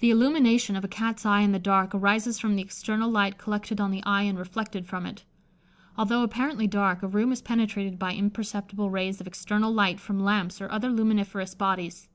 [0.00, 3.80] The illumination of a Cat's eye in the dark arises from the external light collected
[3.80, 5.24] on the eye and reflected from it.
[5.96, 10.60] Although apparently dark, a room is penetrated by imperceptible rays of external light from lamps
[10.60, 12.10] or other luminiferous bodies.